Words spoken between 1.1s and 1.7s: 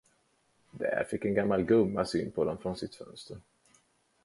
en gammal